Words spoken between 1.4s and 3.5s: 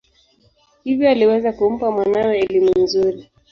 kumpa mwanawe elimu nzuri.